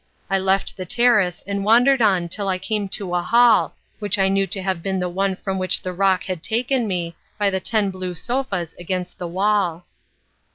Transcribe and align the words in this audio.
I 0.31 0.39
left 0.39 0.75
the 0.77 0.85
terrace 0.87 1.43
and 1.45 1.63
wandered 1.63 2.01
on 2.01 2.27
till 2.27 2.47
I 2.47 2.57
came 2.57 2.89
to 2.89 3.13
a 3.13 3.21
hall, 3.21 3.75
which 3.99 4.17
I 4.17 4.29
knew 4.29 4.47
to 4.47 4.61
have 4.63 4.81
been 4.81 4.97
the 4.97 5.07
one 5.09 5.35
from 5.35 5.59
which 5.59 5.83
the 5.83 5.93
roc 5.93 6.23
had 6.23 6.41
taken 6.41 6.87
me, 6.87 7.15
by 7.37 7.51
the 7.51 7.59
ten 7.59 7.91
blue 7.91 8.15
sofas 8.15 8.73
against 8.79 9.19
the 9.19 9.27
wall. 9.27 9.85